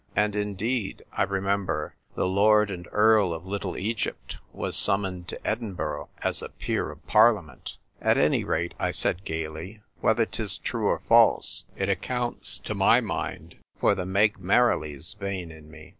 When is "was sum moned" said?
4.61-5.27